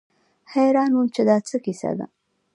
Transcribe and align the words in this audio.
حيران 0.51 0.91
وم 0.95 1.07
چې 1.15 1.21
دا 1.29 1.37
څه 1.47 1.57
کيسه 1.65 1.91
ده. 1.97 2.05